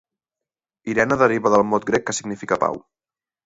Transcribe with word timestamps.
Irene 0.93 1.19
deriva 1.23 1.53
del 1.57 1.67
mot 1.75 1.87
grec 1.93 2.09
que 2.09 2.19
significa 2.23 2.61
pau. 2.67 2.85